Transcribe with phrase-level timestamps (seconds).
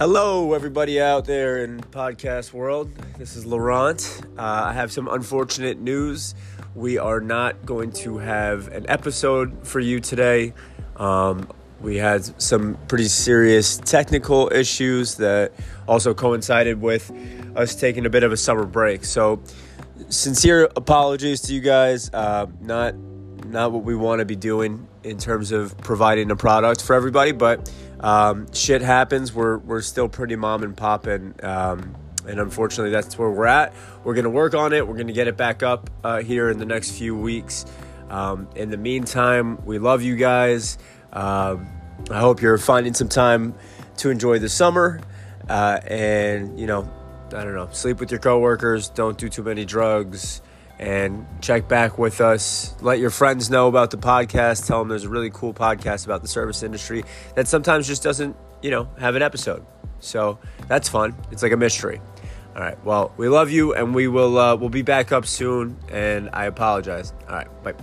[0.00, 2.90] Hello, everybody out there in podcast world.
[3.18, 4.22] This is Laurent.
[4.38, 6.34] Uh, I have some unfortunate news.
[6.74, 10.54] We are not going to have an episode for you today.
[10.96, 11.46] Um,
[11.82, 15.52] we had some pretty serious technical issues that
[15.86, 17.12] also coincided with
[17.54, 19.04] us taking a bit of a summer break.
[19.04, 19.42] So,
[20.08, 22.08] sincere apologies to you guys.
[22.10, 22.94] Uh, not
[23.50, 27.32] not what we want to be doing in terms of providing a product for everybody,
[27.32, 29.32] but um, shit happens.
[29.32, 33.74] We're we're still pretty mom and pop, and um, and unfortunately, that's where we're at.
[34.04, 34.86] We're gonna work on it.
[34.86, 37.66] We're gonna get it back up uh, here in the next few weeks.
[38.08, 40.78] Um, in the meantime, we love you guys.
[41.12, 41.68] Um,
[42.10, 43.54] I hope you're finding some time
[43.98, 45.00] to enjoy the summer,
[45.48, 46.90] uh, and you know,
[47.28, 48.88] I don't know, sleep with your coworkers.
[48.88, 50.40] Don't do too many drugs,
[50.80, 52.74] and check back with us.
[52.80, 54.66] Let your friends know about the podcast.
[54.66, 57.04] Tell them there's a really cool podcast about the service industry
[57.36, 59.64] that sometimes just doesn't, you know, have an episode.
[60.00, 61.14] So that's fun.
[61.30, 62.00] It's like a mystery.
[62.56, 62.82] All right.
[62.82, 65.78] Well, we love you, and we will uh, we'll be back up soon.
[65.90, 67.12] And I apologize.
[67.28, 67.62] All right.
[67.62, 67.74] Bye.